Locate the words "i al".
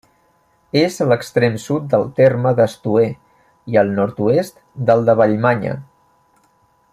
3.75-3.93